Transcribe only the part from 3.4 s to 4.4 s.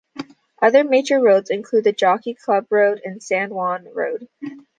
Wan Road.